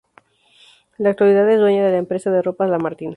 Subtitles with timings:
[0.97, 3.09] En la actualidad es dueña de la empresa de ropas La Martina.